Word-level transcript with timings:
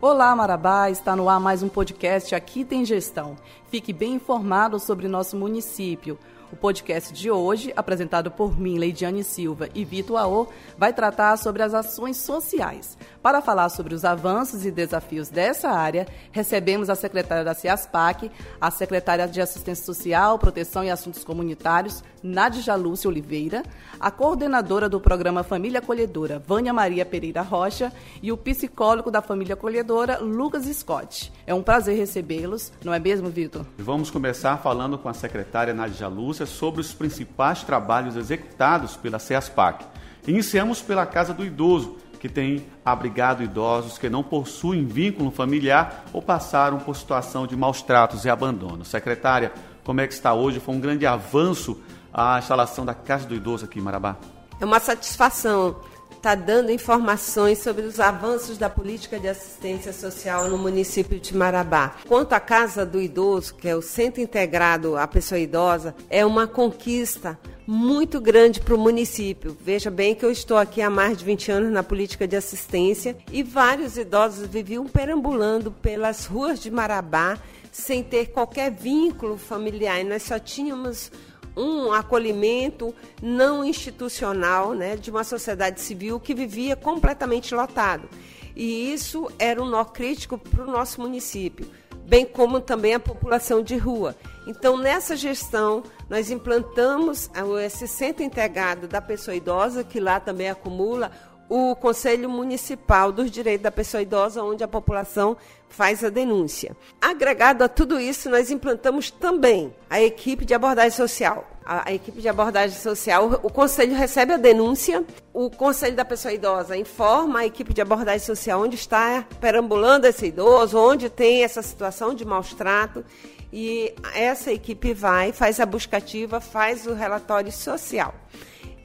Olá, 0.00 0.34
Marabá! 0.36 0.88
Está 0.88 1.16
no 1.16 1.28
ar 1.28 1.40
mais 1.40 1.60
um 1.60 1.68
podcast 1.68 2.32
Aqui 2.32 2.64
Tem 2.64 2.84
Gestão. 2.84 3.34
Fique 3.68 3.92
bem 3.92 4.14
informado 4.14 4.78
sobre 4.78 5.08
nosso 5.08 5.36
município. 5.36 6.16
O 6.50 6.56
podcast 6.56 7.12
de 7.12 7.30
hoje, 7.30 7.74
apresentado 7.76 8.30
por 8.30 8.58
mim, 8.58 8.78
Leidiane 8.78 9.22
Silva 9.22 9.68
e 9.74 9.84
Vitor 9.84 10.16
Aô, 10.16 10.48
vai 10.78 10.94
tratar 10.94 11.36
sobre 11.36 11.62
as 11.62 11.74
ações 11.74 12.16
sociais. 12.16 12.96
Para 13.22 13.42
falar 13.42 13.68
sobre 13.68 13.94
os 13.94 14.02
avanços 14.02 14.64
e 14.64 14.70
desafios 14.70 15.28
dessa 15.28 15.68
área, 15.68 16.06
recebemos 16.32 16.88
a 16.88 16.94
secretária 16.94 17.44
da 17.44 17.52
CIASPAC, 17.52 18.30
a 18.58 18.70
secretária 18.70 19.28
de 19.28 19.42
Assistência 19.42 19.84
Social, 19.84 20.38
Proteção 20.38 20.82
e 20.82 20.90
Assuntos 20.90 21.22
Comunitários, 21.22 22.02
Nádia 22.22 22.74
Lúcia 22.74 23.08
Oliveira, 23.08 23.62
a 24.00 24.10
coordenadora 24.10 24.88
do 24.88 24.98
programa 24.98 25.42
Família 25.42 25.80
Acolhedora, 25.80 26.38
Vânia 26.38 26.72
Maria 26.72 27.04
Pereira 27.04 27.42
Rocha, 27.42 27.92
e 28.22 28.32
o 28.32 28.36
psicólogo 28.38 29.10
da 29.10 29.20
Família 29.20 29.52
Acolhedora, 29.52 30.18
Lucas 30.18 30.64
Scott. 30.64 31.30
É 31.46 31.52
um 31.52 31.62
prazer 31.62 31.96
recebê-los, 31.96 32.72
não 32.82 32.94
é 32.94 32.98
mesmo, 32.98 33.28
Vitor? 33.28 33.66
Vamos 33.76 34.10
começar 34.10 34.56
falando 34.58 34.96
com 34.96 35.08
a 35.08 35.14
secretária 35.14 35.74
Nádia 35.74 36.08
Lúcia 36.08 36.37
sobre 36.46 36.80
os 36.80 36.92
principais 36.92 37.62
trabalhos 37.62 38.16
executados 38.16 38.96
pela 38.96 39.18
CEASPAC. 39.18 39.84
Iniciamos 40.26 40.82
pela 40.82 41.06
Casa 41.06 41.32
do 41.32 41.44
Idoso, 41.44 41.96
que 42.18 42.28
tem 42.28 42.66
abrigado 42.84 43.42
idosos 43.42 43.96
que 43.96 44.08
não 44.10 44.22
possuem 44.22 44.84
vínculo 44.84 45.30
familiar 45.30 46.04
ou 46.12 46.20
passaram 46.20 46.78
por 46.78 46.96
situação 46.96 47.46
de 47.46 47.56
maus 47.56 47.80
tratos 47.80 48.24
e 48.24 48.30
abandono. 48.30 48.84
Secretária, 48.84 49.52
como 49.84 50.00
é 50.00 50.06
que 50.06 50.12
está 50.12 50.34
hoje? 50.34 50.60
Foi 50.60 50.74
um 50.74 50.80
grande 50.80 51.06
avanço 51.06 51.80
a 52.12 52.38
instalação 52.38 52.84
da 52.84 52.94
Casa 52.94 53.26
do 53.26 53.34
Idoso 53.34 53.64
aqui 53.64 53.78
em 53.78 53.82
Marabá. 53.82 54.16
É 54.60 54.64
uma 54.64 54.80
satisfação 54.80 55.76
estar 56.18 56.36
tá 56.36 56.42
dando 56.42 56.70
informações 56.70 57.58
sobre 57.58 57.86
os 57.86 57.98
avanços 57.98 58.58
da 58.58 58.68
política 58.68 59.18
de 59.18 59.28
assistência 59.28 59.92
social 59.92 60.48
no 60.48 60.58
município 60.58 61.18
de 61.18 61.34
Marabá. 61.34 61.96
Quanto 62.06 62.32
à 62.32 62.40
Casa 62.40 62.84
do 62.84 63.00
Idoso, 63.00 63.54
que 63.54 63.68
é 63.68 63.74
o 63.74 63.80
centro 63.80 64.20
integrado 64.20 64.96
à 64.96 65.06
pessoa 65.06 65.38
idosa, 65.38 65.94
é 66.10 66.26
uma 66.26 66.46
conquista 66.46 67.38
muito 67.66 68.20
grande 68.20 68.60
para 68.60 68.74
o 68.74 68.78
município. 68.78 69.56
Veja 69.60 69.90
bem 69.90 70.14
que 70.14 70.24
eu 70.24 70.30
estou 70.30 70.56
aqui 70.56 70.82
há 70.82 70.90
mais 70.90 71.18
de 71.18 71.24
20 71.24 71.52
anos 71.52 71.72
na 71.72 71.82
política 71.82 72.26
de 72.26 72.34
assistência 72.34 73.16
e 73.30 73.42
vários 73.42 73.96
idosos 73.96 74.46
viviam 74.48 74.86
perambulando 74.86 75.70
pelas 75.70 76.26
ruas 76.26 76.58
de 76.58 76.70
Marabá 76.70 77.38
sem 77.70 78.02
ter 78.02 78.26
qualquer 78.32 78.72
vínculo 78.72 79.36
familiar. 79.36 80.00
E 80.00 80.04
nós 80.04 80.22
só 80.24 80.38
tínhamos 80.38 81.12
um 81.58 81.92
acolhimento 81.92 82.94
não 83.20 83.64
institucional 83.64 84.72
né, 84.72 84.96
de 84.96 85.10
uma 85.10 85.24
sociedade 85.24 85.80
civil 85.80 86.20
que 86.20 86.34
vivia 86.34 86.76
completamente 86.76 87.54
lotado. 87.54 88.08
E 88.54 88.92
isso 88.92 89.30
era 89.38 89.62
um 89.62 89.66
nó 89.66 89.84
crítico 89.84 90.38
para 90.38 90.64
o 90.64 90.70
nosso 90.70 91.00
município, 91.00 91.68
bem 92.04 92.24
como 92.24 92.60
também 92.60 92.94
a 92.94 93.00
população 93.00 93.62
de 93.62 93.76
rua. 93.76 94.16
Então, 94.46 94.76
nessa 94.76 95.14
gestão, 95.14 95.82
nós 96.08 96.30
implantamos 96.30 97.30
esse 97.64 97.86
centro 97.86 98.22
integrado 98.22 98.88
da 98.88 99.00
pessoa 99.00 99.34
idosa, 99.34 99.84
que 99.84 100.00
lá 100.00 100.18
também 100.18 100.48
acumula 100.48 101.12
o 101.48 101.74
Conselho 101.76 102.28
Municipal 102.28 103.10
dos 103.10 103.30
Direitos 103.30 103.62
da 103.62 103.70
Pessoa 103.70 104.02
Idosa, 104.02 104.42
onde 104.42 104.62
a 104.62 104.68
população 104.68 105.36
faz 105.68 106.02
a 106.02 106.08
denúncia. 106.08 106.76
Agregado 107.00 107.62
a 107.62 107.68
tudo 107.68 108.00
isso, 108.00 108.28
nós 108.28 108.50
implantamos 108.50 109.10
também 109.10 109.74
a 109.88 110.00
equipe 110.00 110.44
de 110.44 110.54
abordagem 110.54 110.96
social. 110.96 111.48
A, 111.64 111.90
a, 111.90 111.92
equipe 111.92 112.20
de 112.20 112.28
abordagem 112.28 112.78
social, 112.78 113.40
o 113.42 113.50
conselho 113.50 113.94
recebe 113.94 114.32
a 114.32 114.38
denúncia, 114.38 115.04
o 115.34 115.50
conselho 115.50 115.94
da 115.94 116.04
pessoa 116.04 116.32
idosa 116.32 116.76
informa 116.76 117.40
a 117.40 117.46
equipe 117.46 117.74
de 117.74 117.82
abordagem 117.82 118.24
social 118.24 118.62
onde 118.62 118.74
está 118.74 119.26
perambulando 119.38 120.06
esse 120.06 120.26
idoso, 120.26 120.78
onde 120.78 121.10
tem 121.10 121.44
essa 121.44 121.60
situação 121.60 122.14
de 122.14 122.24
maus 122.24 122.54
trato, 122.54 123.04
e 123.52 123.94
essa 124.14 124.50
equipe 124.50 124.94
vai, 124.94 125.32
faz 125.32 125.60
a 125.60 125.66
buscativa, 125.66 126.40
faz 126.40 126.86
o 126.86 126.94
relatório 126.94 127.52
social. 127.52 128.14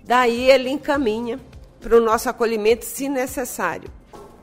Daí 0.03 0.49
ele 0.49 0.69
encaminha 0.69 1.39
para 1.79 1.97
o 1.97 2.01
nosso 2.01 2.29
acolhimento, 2.29 2.85
se 2.85 3.09
necessário. 3.09 3.89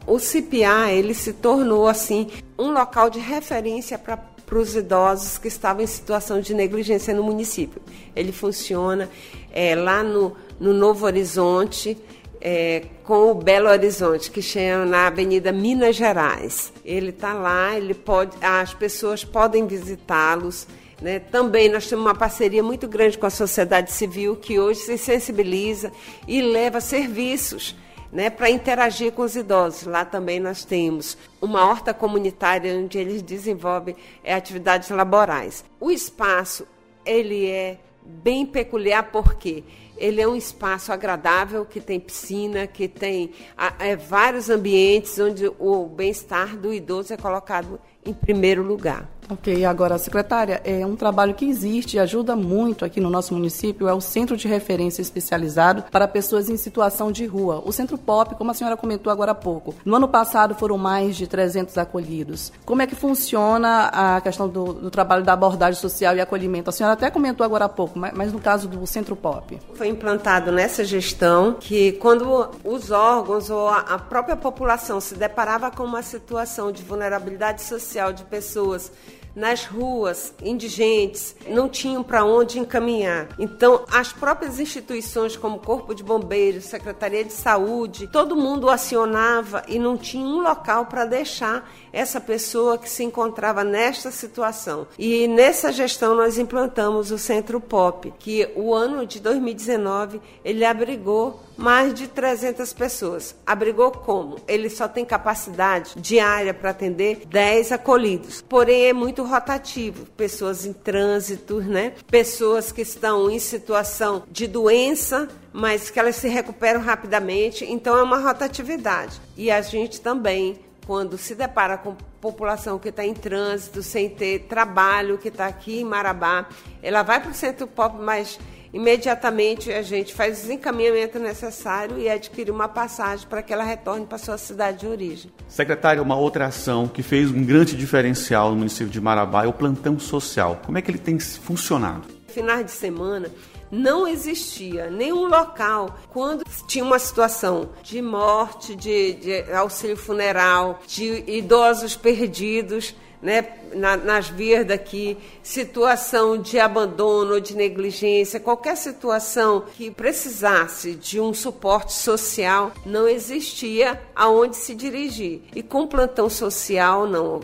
O 0.07 0.19
CPA 0.19 0.91
ele 0.93 1.15
se 1.15 1.33
tornou 1.33 1.87
assim 1.87 2.29
um 2.59 2.73
local 2.73 3.11
de 3.11 3.19
referência 3.19 3.99
para 3.99 4.17
para 4.51 4.59
os 4.59 4.75
idosos 4.75 5.39
que 5.39 5.47
estavam 5.47 5.81
em 5.81 5.87
situação 5.87 6.41
de 6.41 6.53
negligência 6.53 7.15
no 7.15 7.23
município. 7.23 7.81
Ele 8.17 8.33
funciona 8.33 9.09
é, 9.53 9.77
lá 9.77 10.03
no, 10.03 10.37
no 10.59 10.75
Novo 10.75 11.07
Horizonte, 11.07 11.97
é, 12.41 12.83
com 13.05 13.31
o 13.31 13.35
Belo 13.35 13.69
Horizonte, 13.69 14.29
que 14.29 14.43
chama 14.43 14.85
na 14.85 15.07
Avenida 15.07 15.53
Minas 15.53 15.95
Gerais. 15.95 16.73
Ele 16.85 17.11
está 17.11 17.33
lá, 17.33 17.77
ele 17.77 17.95
pode, 17.95 18.37
as 18.43 18.75
pessoas 18.75 19.25
podem 19.25 19.69
visitá-los. 19.69 20.67
Né? 21.01 21.21
Também 21.21 21.69
nós 21.69 21.87
temos 21.87 22.05
uma 22.05 22.15
parceria 22.15 22.63
muito 22.63 22.89
grande 22.89 23.17
com 23.17 23.27
a 23.27 23.31
sociedade 23.31 23.93
civil 23.93 24.35
que 24.35 24.59
hoje 24.59 24.81
se 24.81 24.99
sensibiliza 24.99 25.93
e 26.27 26.43
leva 26.43 26.81
serviços 26.81 27.77
né, 28.13 28.31
para 28.31 28.51
interagir 28.51 29.13
com 29.13 29.23
os 29.23 29.37
idosos. 29.37 29.85
Lá 29.85 30.05
também 30.05 30.41
nós 30.41 30.65
temos 30.65 31.17
uma 31.41 31.65
horta 31.67 31.95
comunitária 31.95 32.77
onde 32.77 32.99
eles 32.99 33.23
desenvolvem 33.23 33.97
é, 34.23 34.35
atividades 34.35 34.89
laborais. 34.91 35.65
O 35.79 35.91
espaço 35.91 36.67
ele 37.05 37.47
é 37.47 37.79
bem 38.03 38.45
peculiar 38.47 39.11
porque 39.11 39.63
ele 39.97 40.21
é 40.21 40.27
um 40.27 40.35
espaço 40.35 40.93
agradável 40.93 41.65
que 41.65 41.81
tem 41.81 42.01
piscina, 42.01 42.67
que 42.67 42.89
tem 42.89 43.33
é, 43.79 43.95
vários 43.95 44.49
ambientes 44.49 45.19
onde 45.19 45.51
o 45.59 45.87
bem-estar 45.87 46.57
do 46.57 46.73
idoso 46.73 47.13
é 47.13 47.17
colocado 47.17 47.79
em 48.05 48.13
primeiro 48.13 48.63
lugar. 48.63 49.07
Ok, 49.31 49.65
agora, 49.65 49.97
secretária, 49.97 50.61
é 50.65 50.85
um 50.85 50.97
trabalho 50.97 51.35
que 51.35 51.45
existe 51.49 51.97
e 51.97 52.01
ajuda 52.01 52.35
muito 52.35 52.85
aqui 52.85 53.01
no 53.01 53.09
nosso 53.09 53.33
município, 53.33 53.87
é 53.87 53.95
o 53.95 54.01
Centro 54.01 54.37
de 54.37 54.49
Referência 54.49 55.01
Especializado 55.01 55.85
para 55.89 56.09
Pessoas 56.09 56.51
em 56.51 56.57
Situação 56.57 57.13
de 57.13 57.27
Rua, 57.27 57.63
o 57.65 57.71
Centro 57.71 57.97
POP, 57.97 58.35
como 58.35 58.51
a 58.51 58.55
senhora 58.55 58.77
comentou 58.77 59.13
agora 59.13 59.31
há 59.31 59.35
pouco. 59.35 59.73
No 59.85 59.95
ano 59.95 60.09
passado 60.09 60.57
foram 60.57 60.77
mais 60.77 61.15
de 61.15 61.29
300 61.29 61.79
acolhidos. 61.79 62.53
Como 62.65 62.83
é 62.83 62.89
que 62.89 62.97
funciona 62.97 63.85
a 63.93 64.21
questão 64.21 64.49
do, 64.49 64.73
do 64.73 64.91
trabalho 64.91 65.23
da 65.23 65.33
abordagem 65.33 65.81
social 65.81 66.17
e 66.17 66.21
acolhimento? 66.21 66.69
A 66.69 66.73
senhora 66.73 66.95
até 66.95 67.09
comentou 67.09 67.47
agora 67.47 67.67
há 67.67 67.69
pouco, 67.69 67.97
mas, 67.97 68.13
mas 68.13 68.33
no 68.33 68.41
caso 68.41 68.67
do 68.67 68.85
Centro 68.85 69.15
POP. 69.15 69.61
Foi 69.75 69.87
implantado 69.87 70.51
nessa 70.51 70.83
gestão 70.83 71.55
que 71.55 71.93
quando 71.93 72.51
os 72.65 72.91
órgãos 72.91 73.49
ou 73.49 73.69
a 73.69 73.97
própria 73.97 74.35
população 74.35 75.01
se 75.01 75.15
deparava 75.15 75.71
com 75.71 75.85
uma 75.85 76.03
situação 76.03 76.73
de 76.73 76.83
vulnerabilidade 76.83 77.63
social 77.63 78.13
de 78.13 78.25
pessoas 78.25 78.91
nas 79.35 79.65
ruas, 79.65 80.35
indigentes, 80.43 81.35
não 81.49 81.69
tinham 81.69 82.03
para 82.03 82.25
onde 82.25 82.59
encaminhar. 82.59 83.29
Então, 83.39 83.85
as 83.91 84.13
próprias 84.13 84.59
instituições, 84.59 85.37
como 85.37 85.59
Corpo 85.59 85.95
de 85.95 86.03
Bombeiros, 86.03 86.65
Secretaria 86.65 87.25
de 87.25 87.33
Saúde, 87.33 88.07
todo 88.07 88.37
mundo 88.37 88.69
acionava 88.69 89.63
e 89.69 89.79
não 89.79 89.97
tinha 89.97 90.27
um 90.27 90.43
local 90.43 90.87
para 90.87 91.05
deixar 91.05 91.71
essa 91.93 92.21
pessoa 92.21 92.79
que 92.79 92.89
se 92.89 93.03
encontrava 93.03 93.65
nesta 93.65 94.11
situação. 94.11 94.87
E 94.99 95.27
nessa 95.27 95.73
gestão 95.73 96.15
nós 96.15 96.39
implantamos 96.39 97.11
o 97.11 97.19
Centro 97.19 97.61
POP, 97.61 98.13
que 98.19 98.49
o 98.55 98.75
ano 98.75 99.07
de 99.07 99.21
2019 99.21 100.21
ele 100.45 100.65
abrigou 100.65 101.41
mais 101.61 101.93
de 101.93 102.09
300 102.09 102.73
pessoas. 102.73 103.35
Abrigou 103.47 103.91
como? 103.91 104.37
Ele 104.49 104.71
só 104.71 104.89
tem 104.89 105.05
capacidade 105.05 105.93
diária 105.97 106.55
para 106.55 106.71
atender 106.71 107.27
10 107.27 107.73
acolhidos. 107.73 108.43
Porém, 108.49 108.87
é 108.87 108.93
muito 108.93 109.23
rotativo. 109.23 110.07
Pessoas 110.17 110.65
em 110.65 110.73
trânsito, 110.73 111.61
né? 111.61 111.93
Pessoas 112.11 112.73
que 112.73 112.81
estão 112.81 113.31
em 113.31 113.39
situação 113.39 114.23
de 114.31 114.47
doença, 114.47 115.29
mas 115.53 115.91
que 115.91 116.01
elas 116.01 116.17
se 116.17 116.29
recuperam 116.29 116.81
rapidamente. 116.81 117.65
Então, 117.65 117.97
é 117.97 118.03
uma 118.03 118.19
rotatividade. 118.19 119.21
E 119.37 119.51
a 119.51 119.61
gente 119.61 120.01
também 120.01 120.59
quando 120.87 121.17
se 121.17 121.37
depara 121.37 121.79
com 121.79 121.95
população 122.21 122.77
que 122.77 122.89
está 122.89 123.05
em 123.05 123.15
trânsito, 123.15 123.81
sem 123.81 124.09
ter 124.11 124.41
trabalho, 124.49 125.19
que 125.19 125.29
está 125.29 125.47
aqui 125.47 125.81
em 125.81 125.85
Marabá, 125.85 126.49
ela 126.83 127.05
vai 127.05 127.21
para 127.21 127.31
o 127.31 127.35
centro 127.35 127.65
pop, 127.69 127.97
mas 128.01 128.41
imediatamente 128.73 129.73
a 129.73 129.83
gente 129.83 130.15
faz 130.15 130.47
o 130.47 130.53
encaminhamento 130.53 131.19
necessário 131.19 131.99
e 131.99 132.09
adquire 132.09 132.51
uma 132.51 132.69
passagem 132.69 133.27
para 133.29 133.43
que 133.43 133.53
ela 133.53 133.65
retorne 133.65 134.07
para 134.07 134.17
a 134.17 134.19
sua 134.19 134.39
cidade 134.39 134.81
de 134.81 134.87
origem. 134.87 135.31
Secretário, 135.49 136.03
uma 136.03 136.17
outra 136.17 136.47
ação 136.47 136.87
que 136.87 137.03
fez 137.03 137.31
um 137.31 137.45
grande 137.45 137.77
diferencial 137.77 138.51
no 138.51 138.57
município 138.57 138.89
de 138.89 139.01
Marabá 139.01 139.45
é 139.45 139.49
o 139.49 139.53
plantão 139.53 139.99
social. 139.99 140.61
Como 140.65 140.79
é 140.79 140.83
que 140.83 140.91
ele 140.91 140.99
tem 140.99 141.19
funcionado? 141.19 142.09
Finais 142.29 142.65
de 142.65 142.71
semana, 142.71 143.29
não 143.71 144.07
existia 144.07 144.91
nenhum 144.91 145.29
local 145.29 145.97
quando 146.11 146.45
tinha 146.67 146.85
uma 146.85 146.99
situação 146.99 147.71
de 147.83 148.01
morte, 148.03 148.75
de, 148.75 149.15
de 149.15 149.53
auxílio 149.53 149.97
funeral, 149.97 150.81
de 150.87 151.25
idosos 151.27 151.97
perdidos 151.97 152.95
né, 153.23 153.47
na, 153.75 153.97
nas 153.97 154.29
vias 154.29 154.67
daqui, 154.67 155.17
situação 155.43 156.39
de 156.39 156.59
abandono 156.59 157.41
de 157.41 157.55
negligência, 157.55 158.41
qualquer 158.41 158.77
situação 158.77 159.65
que 159.77 159.91
precisasse 159.91 160.95
de 160.95 161.21
um 161.21 161.35
suporte 161.35 161.93
social, 161.93 162.73
não 162.85 163.09
existia 163.09 164.01
aonde 164.15 164.57
se 164.57 164.75
dirigir. 164.75 165.43
E 165.55 165.63
com 165.63 165.87
plantão 165.87 166.29
social, 166.31 167.07
não. 167.07 167.41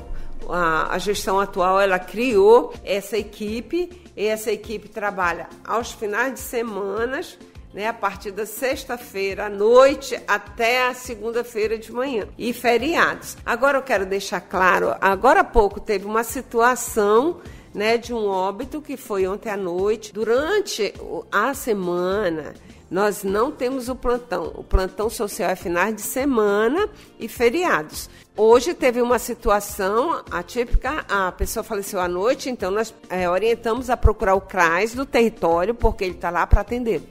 A, 0.48 0.94
a 0.94 0.98
gestão 0.98 1.40
atual 1.40 1.80
ela 1.80 1.98
criou 1.98 2.72
essa 2.84 3.18
equipe 3.18 3.90
e 4.16 4.26
essa 4.26 4.50
equipe 4.52 4.88
trabalha 4.88 5.48
aos 5.64 5.92
finais 5.92 6.34
de 6.34 6.40
semanas 6.40 7.36
né, 7.76 7.88
a 7.88 7.92
partir 7.92 8.30
da 8.30 8.46
sexta-feira 8.46 9.44
à 9.44 9.50
noite 9.50 10.18
até 10.26 10.88
a 10.88 10.94
segunda-feira 10.94 11.76
de 11.76 11.92
manhã 11.92 12.26
e 12.38 12.54
feriados. 12.54 13.36
Agora 13.44 13.76
eu 13.76 13.82
quero 13.82 14.06
deixar 14.06 14.40
claro, 14.40 14.96
agora 14.98 15.40
há 15.40 15.44
pouco 15.44 15.78
teve 15.78 16.06
uma 16.06 16.24
situação 16.24 17.38
né, 17.74 17.98
de 17.98 18.14
um 18.14 18.28
óbito 18.28 18.80
que 18.80 18.96
foi 18.96 19.26
ontem 19.26 19.50
à 19.50 19.58
noite. 19.58 20.10
Durante 20.10 20.94
a 21.30 21.52
semana, 21.52 22.54
nós 22.90 23.22
não 23.22 23.52
temos 23.52 23.90
o 23.90 23.94
plantão. 23.94 24.52
O 24.54 24.64
plantão 24.64 25.10
social 25.10 25.50
é 25.50 25.54
finais 25.54 25.94
de 25.94 26.00
semana 26.00 26.88
e 27.20 27.28
feriados. 27.28 28.08
Hoje 28.34 28.72
teve 28.72 29.02
uma 29.02 29.18
situação 29.18 30.22
atípica, 30.30 31.04
a 31.10 31.30
pessoa 31.30 31.62
faleceu 31.62 32.00
à 32.00 32.08
noite, 32.08 32.48
então 32.48 32.70
nós 32.70 32.94
é, 33.10 33.28
orientamos 33.28 33.90
a 33.90 33.98
procurar 33.98 34.34
o 34.34 34.40
CRAS 34.40 34.94
do 34.94 35.04
território, 35.04 35.74
porque 35.74 36.04
ele 36.04 36.14
está 36.14 36.30
lá 36.30 36.46
para 36.46 36.62
atendê-lo. 36.62 37.04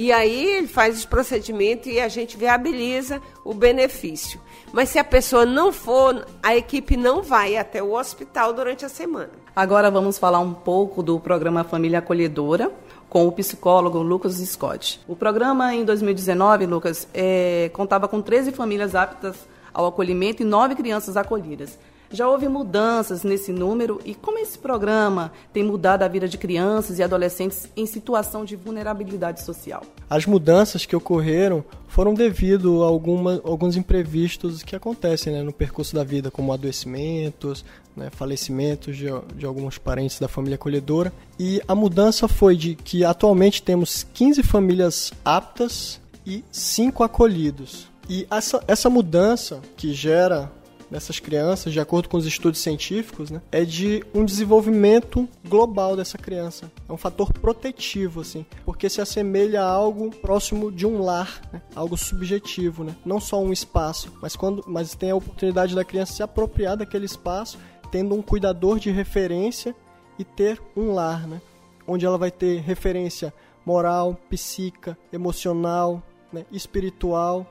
E 0.00 0.12
aí 0.12 0.46
ele 0.58 0.68
faz 0.68 0.96
os 0.96 1.04
procedimentos 1.04 1.88
e 1.88 1.98
a 1.98 2.06
gente 2.06 2.36
viabiliza 2.36 3.20
o 3.44 3.52
benefício. 3.52 4.40
Mas 4.72 4.90
se 4.90 4.98
a 5.00 5.02
pessoa 5.02 5.44
não 5.44 5.72
for, 5.72 6.24
a 6.40 6.54
equipe 6.54 6.96
não 6.96 7.20
vai 7.20 7.56
até 7.56 7.82
o 7.82 7.94
hospital 7.94 8.52
durante 8.52 8.84
a 8.84 8.88
semana. 8.88 9.30
Agora 9.56 9.90
vamos 9.90 10.16
falar 10.16 10.38
um 10.38 10.54
pouco 10.54 11.02
do 11.02 11.18
programa 11.18 11.64
Família 11.64 11.98
Acolhedora 11.98 12.70
com 13.08 13.26
o 13.26 13.32
psicólogo 13.32 13.98
Lucas 13.98 14.34
Scott. 14.34 15.00
O 15.08 15.16
programa 15.16 15.74
em 15.74 15.84
2019, 15.84 16.64
Lucas, 16.66 17.08
é, 17.12 17.68
contava 17.72 18.06
com 18.06 18.22
13 18.22 18.52
famílias 18.52 18.94
aptas 18.94 19.48
ao 19.74 19.84
acolhimento 19.84 20.44
e 20.44 20.46
9 20.46 20.76
crianças 20.76 21.16
acolhidas. 21.16 21.76
Já 22.10 22.26
houve 22.26 22.48
mudanças 22.48 23.22
nesse 23.22 23.52
número 23.52 24.00
e 24.02 24.14
como 24.14 24.38
esse 24.38 24.58
programa 24.58 25.30
tem 25.52 25.62
mudado 25.62 26.02
a 26.02 26.08
vida 26.08 26.26
de 26.26 26.38
crianças 26.38 26.98
e 26.98 27.02
adolescentes 27.02 27.68
em 27.76 27.84
situação 27.84 28.46
de 28.46 28.56
vulnerabilidade 28.56 29.42
social? 29.42 29.82
As 30.08 30.24
mudanças 30.24 30.86
que 30.86 30.96
ocorreram 30.96 31.62
foram 31.86 32.14
devido 32.14 32.82
a 32.82 32.86
alguma, 32.86 33.42
alguns 33.44 33.76
imprevistos 33.76 34.62
que 34.62 34.74
acontecem 34.74 35.34
né, 35.34 35.42
no 35.42 35.52
percurso 35.52 35.94
da 35.94 36.02
vida, 36.02 36.30
como 36.30 36.50
adoecimentos, 36.50 37.62
né, 37.94 38.08
falecimentos 38.10 38.96
de, 38.96 39.08
de 39.36 39.44
alguns 39.44 39.76
parentes 39.76 40.18
da 40.18 40.28
família 40.28 40.54
acolhedora. 40.54 41.12
E 41.38 41.60
a 41.68 41.74
mudança 41.74 42.26
foi 42.26 42.56
de 42.56 42.74
que 42.74 43.04
atualmente 43.04 43.62
temos 43.62 44.06
15 44.14 44.42
famílias 44.42 45.12
aptas 45.22 46.00
e 46.24 46.42
5 46.50 47.04
acolhidos. 47.04 47.86
E 48.08 48.26
essa, 48.30 48.64
essa 48.66 48.88
mudança 48.88 49.60
que 49.76 49.92
gera 49.92 50.50
nessas 50.90 51.20
crianças, 51.20 51.72
de 51.72 51.80
acordo 51.80 52.08
com 52.08 52.16
os 52.16 52.26
estudos 52.26 52.60
científicos, 52.60 53.30
né, 53.30 53.40
é 53.52 53.64
de 53.64 54.04
um 54.14 54.24
desenvolvimento 54.24 55.28
global 55.46 55.96
dessa 55.96 56.16
criança. 56.18 56.70
É 56.88 56.92
um 56.92 56.96
fator 56.96 57.32
protetivo, 57.32 58.20
assim, 58.20 58.44
porque 58.64 58.88
se 58.88 59.00
assemelha 59.00 59.62
a 59.62 59.70
algo 59.70 60.10
próximo 60.10 60.72
de 60.72 60.86
um 60.86 61.02
lar, 61.02 61.40
né, 61.52 61.60
algo 61.74 61.96
subjetivo, 61.96 62.84
né, 62.84 62.96
não 63.04 63.20
só 63.20 63.40
um 63.40 63.52
espaço, 63.52 64.12
mas 64.22 64.36
quando, 64.36 64.64
mas 64.66 64.94
tem 64.94 65.10
a 65.10 65.16
oportunidade 65.16 65.74
da 65.74 65.84
criança 65.84 66.12
se 66.14 66.22
apropriar 66.22 66.76
daquele 66.76 67.06
espaço, 67.06 67.58
tendo 67.90 68.14
um 68.14 68.22
cuidador 68.22 68.78
de 68.78 68.90
referência 68.90 69.74
e 70.18 70.24
ter 70.24 70.60
um 70.76 70.92
lar, 70.92 71.26
né, 71.26 71.40
onde 71.86 72.04
ela 72.04 72.18
vai 72.18 72.30
ter 72.30 72.60
referência 72.60 73.32
moral, 73.64 74.16
psíquica, 74.30 74.96
emocional, 75.12 76.02
né, 76.32 76.44
espiritual, 76.50 77.46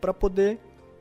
para 0.00 0.14
poder 0.14 0.58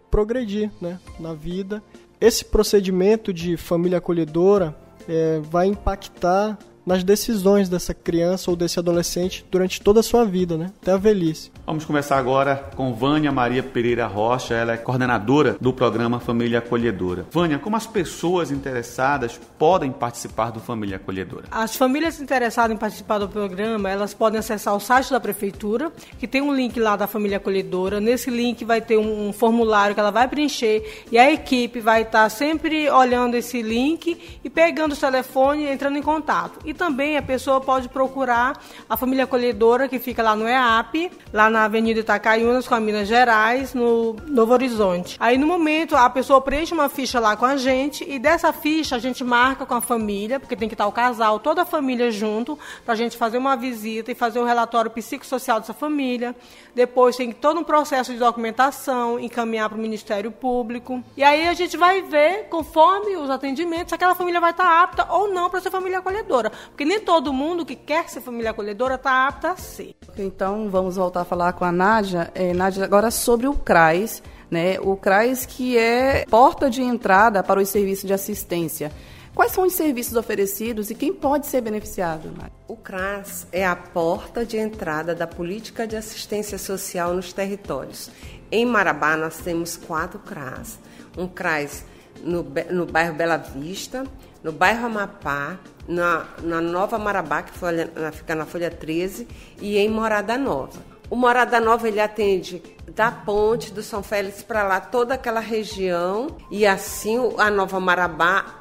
progredir 0.10 0.72
né, 0.82 1.00
na 1.20 1.34
vida. 1.34 1.82
Esse 2.20 2.44
procedimento 2.44 3.34
de 3.34 3.56
família 3.56 3.98
acolhedora 3.98 4.76
é, 5.08 5.40
vai 5.40 5.68
impactar 5.68 6.58
nas 6.86 7.04
decisões 7.04 7.70
dessa 7.70 7.94
criança 7.94 8.50
ou 8.50 8.58
desse 8.58 8.80
adolescente 8.80 9.46
durante 9.52 9.82
toda 9.82 10.00
a 10.00 10.04
sua 10.04 10.26
vida, 10.26 10.58
né? 10.58 10.72
Até 10.82 10.92
a 10.92 10.98
velhice. 10.98 11.52
Vamos 11.66 11.86
começar 11.86 12.18
agora 12.18 12.56
com 12.76 12.94
Vânia 12.94 13.32
Maria 13.32 13.62
Pereira 13.62 14.08
Rocha, 14.08 14.54
ela 14.54 14.74
é 14.74 14.78
coordenadora 14.78 15.56
do 15.62 15.72
programa 15.72 16.20
Família 16.20 16.60
Acolhedora. 16.60 17.26
Vânia, 17.32 17.60
como 17.60 17.76
as 17.76 17.86
pessoas 17.86 18.52
interessadas 18.52 19.40
podem 19.58 19.92
participar 19.92 20.52
do 20.52 20.60
Família 20.60 20.96
Acolhedora? 20.96 21.46
As 21.52 21.76
famílias 21.76 22.20
interessadas 22.20 22.76
em 22.76 22.80
participar 22.80 23.20
do 23.20 23.30
programa, 23.30 23.90
elas 23.90 24.14
podem 24.14 24.40
acessar 24.40 24.76
o 24.76 24.80
site 24.80 25.12
da 25.12 25.20
prefeitura, 25.20 25.92
que 26.18 26.28
tem 26.28 26.42
um 26.42 26.54
link 26.54 26.80
lá 26.80 26.96
da 26.96 27.08
Família 27.08 27.38
Acolhedora. 27.38 28.00
Nesse 28.00 28.30
link 28.30 28.66
vai 28.66 28.82
ter 28.82 28.98
um 28.98 29.32
formulário 29.32 29.94
que 29.94 30.00
ela 30.00 30.12
vai 30.12 30.28
preencher 30.28 31.06
e 31.12 31.18
a 31.18 31.32
equipe 31.32 31.80
vai 31.80 32.02
estar 32.02 32.30
sempre 32.30 32.90
olhando 32.90 33.36
esse 33.36 33.62
link 33.62 34.18
e 34.44 34.50
pegando 34.50 34.94
o 34.94 34.98
telefone 34.98 35.64
e 35.64 35.72
entrando 35.72 35.98
em 35.98 36.02
contato. 36.02 36.60
E 36.70 36.74
também 36.76 37.18
a 37.18 37.22
pessoa 37.24 37.60
pode 37.60 37.90
procurar 37.90 38.62
a 38.88 38.96
família 38.96 39.24
acolhedora 39.24 39.90
que 39.90 39.98
fica 39.98 40.22
lá 40.22 40.36
no 40.36 40.48
EAP, 40.48 41.12
lá 41.34 41.50
na 41.50 41.64
Avenida 41.64 42.02
Itacaiunas 42.02 42.68
com 42.68 42.76
a 42.76 42.80
Minas 42.80 43.08
Gerais, 43.08 43.74
no 43.74 44.16
Novo 44.28 44.54
Horizonte. 44.54 45.18
Aí 45.20 45.36
no 45.36 45.48
momento 45.48 45.96
a 45.96 46.08
pessoa 46.12 46.40
preenche 46.40 46.72
uma 46.72 46.88
ficha 46.88 47.20
lá 47.20 47.36
com 47.36 47.44
a 47.44 47.58
gente 47.58 48.08
e 48.08 48.20
dessa 48.20 48.54
ficha 48.54 48.98
a 48.98 49.00
gente 49.00 49.24
marca 49.24 49.66
com 49.66 49.74
a 49.74 49.82
família, 49.82 50.40
porque 50.40 50.56
tem 50.56 50.70
que 50.70 50.76
estar 50.76 50.86
o 50.86 50.92
casal, 50.92 51.40
toda 51.40 51.64
a 51.64 51.66
família 51.66 52.12
junto, 52.12 52.56
para 52.86 52.94
a 52.94 52.98
gente 52.98 53.18
fazer 53.18 53.40
uma 53.40 53.56
visita 53.56 54.12
e 54.12 54.16
fazer 54.16 54.38
o 54.38 54.44
um 54.44 54.46
relatório 54.46 54.92
psicossocial 54.92 55.60
dessa 55.60 55.74
família. 55.74 56.36
Depois 56.76 57.16
tem 57.16 57.32
todo 57.32 57.60
um 57.60 57.64
processo 57.64 58.14
de 58.14 58.20
documentação, 58.20 59.20
encaminhar 59.20 59.70
para 59.70 59.78
o 59.78 59.82
Ministério 59.82 60.32
Público. 60.32 61.04
E 61.18 61.24
aí 61.24 61.48
a 61.48 61.54
gente 61.56 61.76
vai 61.76 62.04
ver, 62.04 62.48
conforme 62.48 63.18
os 63.18 63.28
atendimentos, 63.28 63.90
se 63.90 63.96
aquela 63.96 64.14
família 64.14 64.40
vai 64.40 64.52
estar 64.52 64.84
apta 64.84 65.12
ou 65.12 65.34
não 65.34 65.50
para 65.50 65.60
ser 65.62 65.72
família 65.72 65.98
acolhedora. 65.98 66.52
Porque 66.68 66.86
nem 66.86 67.00
todo 67.00 67.32
mundo 67.34 67.66
que 67.66 67.76
quer 67.76 68.10
ser 68.10 68.22
família 68.22 68.52
acolhedora 68.52 68.96
está 68.96 69.28
apta 69.28 69.52
a 69.52 69.58
ser. 69.58 69.96
Então, 70.18 70.70
vamos 70.70 70.96
voltar 70.96 71.22
a 71.22 71.26
falar 71.26 71.54
com 71.54 71.66
a 71.66 71.72
Nádia. 71.72 72.32
É, 72.36 72.54
Nádia, 72.54 72.84
agora 72.84 73.12
sobre 73.12 73.48
o 73.48 73.54
CRAS. 73.54 74.22
Né? 74.50 74.80
O 74.80 74.96
CRAS 74.96 75.46
que 75.46 75.78
é 75.78 76.26
porta 76.30 76.70
de 76.70 76.82
entrada 76.82 77.44
para 77.44 77.60
os 77.60 77.70
serviços 77.70 78.06
de 78.06 78.14
assistência. 78.14 78.92
Quais 79.40 79.52
são 79.52 79.66
os 79.66 79.74
serviços 79.74 80.16
oferecidos 80.16 80.90
e 80.90 80.96
quem 80.96 81.14
pode 81.14 81.48
ser 81.48 81.62
beneficiado? 81.62 82.30
O 82.68 82.76
CRAS 82.76 83.48
é 83.52 83.66
a 83.66 83.76
porta 83.76 84.46
de 84.46 84.58
entrada 84.58 85.16
da 85.16 85.26
política 85.26 85.88
de 85.88 85.96
assistência 85.96 86.58
social 86.58 87.14
nos 87.14 87.32
territórios. 87.32 88.10
Em 88.52 88.66
Marabá, 88.66 89.16
nós 89.16 89.38
temos 89.38 89.78
quatro 89.78 90.20
CRAS. 90.20 90.80
Um 91.18 91.28
CRAS 91.28 91.86
no, 92.22 92.44
no 92.70 92.86
bairro 92.86 93.16
Bela 93.16 93.38
Vista, 93.38 94.04
no 94.44 94.52
bairro 94.52 94.86
Amapá, 94.86 95.58
na, 95.88 96.26
na 96.42 96.62
Nova 96.62 96.98
Marabá, 96.98 97.44
que 97.44 97.52
foi, 97.52 97.72
na, 97.86 98.12
fica 98.12 98.36
na 98.36 98.46
Folha 98.46 98.70
13, 98.70 99.28
e 99.62 99.78
em 99.78 99.90
Morada 99.90 100.38
Nova. 100.38 100.80
O 101.10 101.16
Morada 101.16 101.60
Nova 101.60 101.88
ele 101.88 102.00
atende 102.00 102.62
da 102.94 103.12
ponte 103.12 103.74
do 103.74 103.82
São 103.82 104.04
Félix 104.04 104.44
para 104.44 104.62
lá 104.64 104.80
toda 104.80 105.16
aquela 105.16 105.40
região 105.40 106.28
e 106.52 106.68
assim 106.68 107.18
a 107.40 107.50
Nova 107.50 107.80
Marabá 107.80 108.60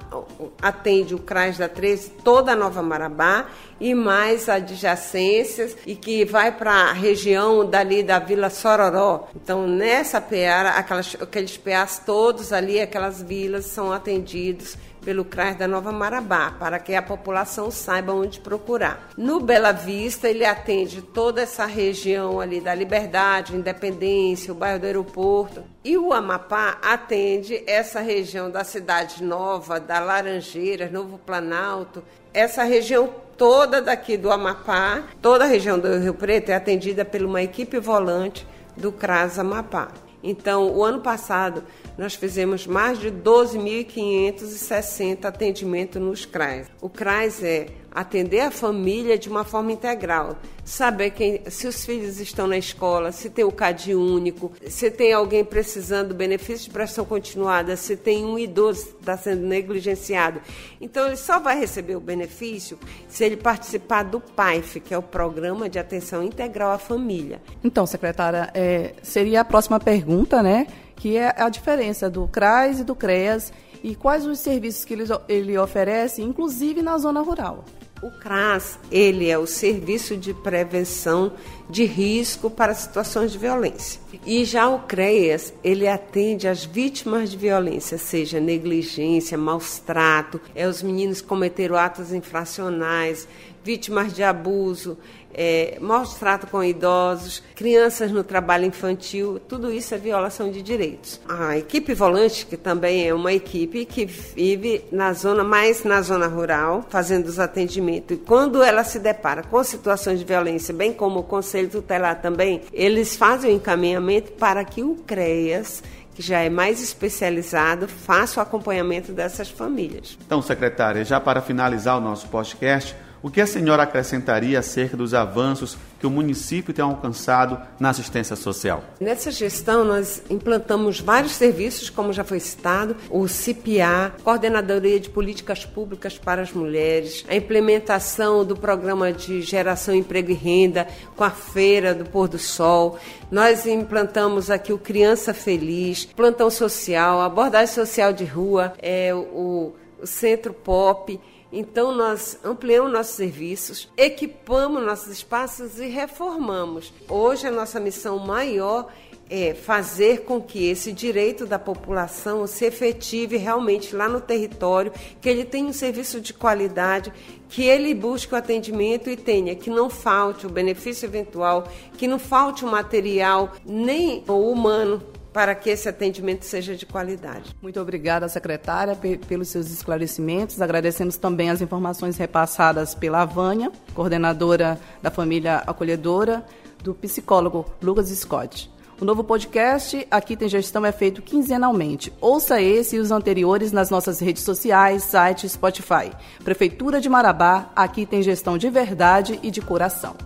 atende 0.60 1.14
o 1.14 1.18
CRAS 1.18 1.58
da 1.58 1.68
13, 1.68 2.10
toda 2.24 2.52
a 2.52 2.56
Nova 2.56 2.82
Marabá 2.82 3.46
e 3.78 3.94
mais 3.94 4.48
adjacências 4.48 5.76
e 5.86 5.94
que 5.94 6.24
vai 6.24 6.50
para 6.52 6.72
a 6.72 6.92
região 6.92 7.68
dali 7.68 8.02
da 8.02 8.18
Vila 8.18 8.48
Sororó. 8.48 9.28
Então, 9.36 9.66
nessa 9.66 10.20
peara, 10.20 10.70
aquelas, 10.70 11.14
aqueles 11.20 11.56
PAs 11.58 12.02
todos 12.04 12.52
ali, 12.52 12.80
aquelas 12.80 13.22
vilas 13.22 13.66
são 13.66 13.92
atendidos 13.92 14.76
pelo 15.04 15.24
CRAS 15.24 15.56
da 15.56 15.68
Nova 15.68 15.92
Marabá, 15.92 16.52
para 16.58 16.78
que 16.78 16.94
a 16.94 17.02
população 17.02 17.70
saiba 17.70 18.12
onde 18.12 18.40
procurar. 18.40 19.08
No 19.16 19.40
Bela 19.40 19.72
Vista, 19.72 20.28
ele 20.28 20.44
atende 20.44 21.02
toda 21.02 21.42
essa 21.42 21.66
região 21.66 22.40
ali 22.40 22.60
da 22.60 22.74
Liberdade, 22.74 23.56
Independência, 23.56 24.52
o 24.52 24.56
bairro 24.56 24.80
do 24.80 24.86
aeroporto. 24.86 25.62
E 25.84 25.96
o 25.96 26.12
Amapá 26.12 26.78
atende 26.82 27.62
essa 27.66 28.00
região 28.00 28.50
da 28.50 28.64
Cidade 28.64 29.22
Nova, 29.22 29.80
da 29.80 30.00
Laranjeiras, 30.00 30.90
Novo 30.90 31.18
Planalto, 31.18 32.02
essa 32.32 32.62
região 32.62 33.08
toda 33.36 33.80
daqui 33.80 34.16
do 34.16 34.30
Amapá, 34.30 35.04
toda 35.22 35.44
a 35.44 35.46
região 35.46 35.78
do 35.78 35.98
Rio 35.98 36.14
Preto 36.14 36.50
é 36.50 36.54
atendida 36.54 37.04
por 37.04 37.22
uma 37.22 37.42
equipe 37.42 37.78
volante 37.78 38.46
do 38.76 38.92
CRAS 38.92 39.38
Amapá. 39.38 39.88
Então, 40.22 40.70
o 40.70 40.84
ano 40.84 41.00
passado, 41.00 41.62
nós 41.98 42.14
fizemos 42.14 42.64
mais 42.64 43.00
de 43.00 43.10
12.560 43.10 45.24
atendimentos 45.24 46.00
nos 46.00 46.24
CRAs. 46.24 46.68
O 46.80 46.88
CRAS 46.88 47.42
é 47.42 47.66
atender 47.90 48.38
a 48.40 48.52
família 48.52 49.18
de 49.18 49.28
uma 49.28 49.44
forma 49.44 49.72
integral, 49.72 50.36
saber 50.64 51.10
quem, 51.10 51.40
se 51.48 51.66
os 51.66 51.84
filhos 51.84 52.20
estão 52.20 52.46
na 52.46 52.56
escola, 52.56 53.10
se 53.10 53.28
tem 53.28 53.44
o 53.44 53.50
CAD 53.50 53.96
único, 53.96 54.52
se 54.68 54.88
tem 54.88 55.12
alguém 55.12 55.44
precisando 55.44 56.10
do 56.10 56.14
benefício 56.14 56.66
de 56.66 56.70
prestação 56.70 57.04
continuada, 57.04 57.76
se 57.76 57.96
tem 57.96 58.24
um 58.24 58.38
idoso 58.38 58.86
que 58.86 59.00
está 59.00 59.16
sendo 59.16 59.44
negligenciado. 59.44 60.40
Então 60.80 61.08
ele 61.08 61.16
só 61.16 61.40
vai 61.40 61.58
receber 61.58 61.96
o 61.96 62.00
benefício 62.00 62.78
se 63.08 63.24
ele 63.24 63.36
participar 63.36 64.04
do 64.04 64.20
PAIF, 64.20 64.78
que 64.78 64.94
é 64.94 64.98
o 64.98 65.02
Programa 65.02 65.68
de 65.68 65.80
Atenção 65.80 66.22
Integral 66.22 66.70
à 66.70 66.78
Família. 66.78 67.42
Então, 67.64 67.84
secretária, 67.86 68.50
é, 68.54 68.94
seria 69.02 69.40
a 69.40 69.44
próxima 69.44 69.80
pergunta, 69.80 70.40
né? 70.42 70.68
Que 70.98 71.16
é 71.16 71.34
a 71.40 71.48
diferença 71.48 72.10
do 72.10 72.26
CRAS 72.28 72.80
e 72.80 72.84
do 72.84 72.94
CREAS 72.94 73.52
e 73.82 73.94
quais 73.94 74.26
os 74.26 74.40
serviços 74.40 74.84
que 74.84 74.94
ele, 74.94 75.04
ele 75.28 75.56
oferece, 75.56 76.20
inclusive 76.20 76.82
na 76.82 76.98
zona 76.98 77.20
rural. 77.22 77.64
O 78.02 78.10
CRAS, 78.10 78.78
ele 78.90 79.28
é 79.28 79.38
o 79.38 79.46
Serviço 79.46 80.16
de 80.16 80.32
Prevenção 80.34 81.32
de 81.68 81.84
Risco 81.84 82.48
para 82.50 82.74
Situações 82.74 83.32
de 83.32 83.38
Violência. 83.38 84.00
E 84.24 84.44
já 84.44 84.68
o 84.68 84.80
CREAS, 84.80 85.52
ele 85.62 85.86
atende 85.86 86.48
as 86.48 86.64
vítimas 86.64 87.30
de 87.30 87.36
violência, 87.36 87.98
seja 87.98 88.40
negligência, 88.40 89.36
maus 89.36 89.78
trato, 89.78 90.40
é 90.54 90.66
os 90.66 90.82
meninos 90.82 91.20
cometeram 91.20 91.76
atos 91.76 92.12
infracionais, 92.12 93.28
vítimas 93.62 94.14
de 94.14 94.22
abuso, 94.22 94.96
é, 95.34 95.76
maus 95.80 96.14
trato 96.14 96.46
com 96.46 96.64
idosos, 96.64 97.42
crianças 97.54 98.10
no 98.10 98.24
trabalho 98.24 98.64
infantil, 98.64 99.38
tudo 99.46 99.70
isso 99.70 99.94
é 99.94 99.98
violação 99.98 100.50
de 100.50 100.62
direitos. 100.62 101.20
A 101.28 101.58
equipe 101.58 101.94
volante, 101.94 102.46
que 102.46 102.56
também 102.56 103.06
é 103.06 103.14
uma 103.14 103.32
equipe 103.32 103.84
que 103.84 104.06
vive 104.06 104.84
na 104.90 105.12
zona 105.12 105.44
mais 105.44 105.84
na 105.84 106.00
zona 106.00 106.26
rural, 106.26 106.84
fazendo 106.88 107.26
os 107.26 107.38
atendimentos. 107.38 108.16
E 108.16 108.20
quando 108.20 108.62
ela 108.62 108.82
se 108.84 108.98
depara 108.98 109.42
com 109.42 109.62
situações 109.62 110.18
de 110.18 110.24
violência, 110.24 110.72
bem 110.74 110.92
como 110.92 111.20
o 111.20 111.24
Conselho 111.58 111.70
Tutelar 111.70 112.20
também, 112.20 112.62
eles 112.72 113.16
fazem 113.16 113.52
o 113.52 113.56
encaminhamento 113.56 114.32
para 114.32 114.64
que 114.64 114.82
o 114.82 114.94
CREAS 115.06 115.82
que 116.14 116.22
já 116.22 116.40
é 116.40 116.50
mais 116.50 116.82
especializado, 116.82 117.86
faça 117.86 118.40
o 118.40 118.42
acompanhamento 118.42 119.12
dessas 119.12 119.48
famílias. 119.48 120.18
Então, 120.26 120.42
secretária, 120.42 121.04
já 121.04 121.20
para 121.20 121.40
finalizar 121.40 121.96
o 121.96 122.00
nosso 122.00 122.26
podcast, 122.26 122.96
o 123.22 123.30
que 123.30 123.40
a 123.40 123.46
senhora 123.46 123.82
acrescentaria 123.82 124.58
acerca 124.58 124.96
dos 124.96 125.14
avanços 125.14 125.76
que 125.98 126.06
o 126.06 126.10
município 126.10 126.72
tem 126.72 126.84
alcançado 126.84 127.60
na 127.78 127.90
assistência 127.90 128.36
social? 128.36 128.84
Nessa 129.00 129.30
gestão, 129.30 129.84
nós 129.84 130.22
implantamos 130.30 131.00
vários 131.00 131.32
serviços, 131.32 131.90
como 131.90 132.12
já 132.12 132.22
foi 132.22 132.38
citado, 132.38 132.96
o 133.10 133.26
CPA, 133.26 134.14
Coordenadoria 134.22 135.00
de 135.00 135.10
Políticas 135.10 135.64
Públicas 135.64 136.16
para 136.18 136.42
as 136.42 136.52
Mulheres, 136.52 137.24
a 137.28 137.34
implementação 137.34 138.44
do 138.44 138.56
programa 138.56 139.12
de 139.12 139.42
geração, 139.42 139.94
emprego 139.94 140.30
e 140.30 140.34
renda 140.34 140.86
com 141.16 141.24
a 141.24 141.30
Feira 141.30 141.94
do 141.94 142.04
Pôr 142.04 142.28
do 142.28 142.38
Sol. 142.38 142.98
Nós 143.30 143.66
implantamos 143.66 144.50
aqui 144.50 144.72
o 144.72 144.78
Criança 144.78 145.34
Feliz, 145.34 146.04
plantão 146.04 146.50
social, 146.50 147.20
abordagem 147.20 147.74
social 147.74 148.12
de 148.12 148.24
rua, 148.24 148.72
é, 148.80 149.12
o, 149.14 149.74
o 150.00 150.06
Centro 150.06 150.52
Pop. 150.52 151.18
Então, 151.50 151.92
nós 151.92 152.38
ampliamos 152.44 152.92
nossos 152.92 153.14
serviços, 153.14 153.90
equipamos 153.96 154.82
nossos 154.82 155.08
espaços 155.08 155.78
e 155.78 155.86
reformamos. 155.86 156.92
Hoje, 157.08 157.46
a 157.46 157.50
nossa 157.50 157.80
missão 157.80 158.18
maior 158.18 158.92
é 159.30 159.54
fazer 159.54 160.24
com 160.24 160.40
que 160.40 160.68
esse 160.68 160.92
direito 160.92 161.46
da 161.46 161.58
população 161.58 162.46
se 162.46 162.64
efetive 162.64 163.36
realmente 163.36 163.94
lá 163.94 164.08
no 164.08 164.20
território, 164.20 164.92
que 165.20 165.28
ele 165.28 165.44
tenha 165.44 165.68
um 165.68 165.72
serviço 165.72 166.20
de 166.20 166.32
qualidade, 166.32 167.12
que 167.48 167.62
ele 167.62 167.94
busque 167.94 168.34
o 168.34 168.36
atendimento 168.36 169.10
e 169.10 169.16
tenha, 169.16 169.54
que 169.54 169.70
não 169.70 169.90
falte 169.90 170.46
o 170.46 170.50
benefício 170.50 171.06
eventual, 171.06 171.68
que 171.96 172.08
não 172.08 172.18
falte 172.18 172.64
o 172.64 172.68
material, 172.68 173.52
nem 173.64 174.22
o 174.26 174.50
humano 174.50 175.02
para 175.38 175.54
que 175.54 175.70
esse 175.70 175.88
atendimento 175.88 176.44
seja 176.44 176.74
de 176.74 176.84
qualidade. 176.84 177.54
Muito 177.62 177.80
obrigada, 177.80 178.28
secretária, 178.28 178.96
pelos 179.28 179.46
seus 179.46 179.70
esclarecimentos. 179.70 180.60
Agradecemos 180.60 181.16
também 181.16 181.48
as 181.48 181.62
informações 181.62 182.16
repassadas 182.16 182.92
pela 182.92 183.24
Vânia, 183.24 183.70
coordenadora 183.94 184.80
da 185.00 185.12
família 185.12 185.58
acolhedora, 185.64 186.44
do 186.82 186.92
psicólogo 186.92 187.64
Lucas 187.80 188.08
Scott. 188.08 188.68
O 189.00 189.04
novo 189.04 189.22
podcast 189.22 190.04
Aqui 190.10 190.36
Tem 190.36 190.48
Gestão 190.48 190.84
é 190.84 190.90
feito 190.90 191.22
quinzenalmente. 191.22 192.12
Ouça 192.20 192.60
esse 192.60 192.96
e 192.96 192.98
os 192.98 193.12
anteriores 193.12 193.70
nas 193.70 193.90
nossas 193.90 194.18
redes 194.18 194.42
sociais, 194.42 195.04
site 195.04 195.48
Spotify. 195.48 196.10
Prefeitura 196.42 197.00
de 197.00 197.08
Marabá, 197.08 197.70
aqui 197.76 198.04
tem 198.04 198.22
gestão 198.22 198.58
de 198.58 198.68
verdade 198.68 199.38
e 199.40 199.52
de 199.52 199.60
coração. 199.60 200.16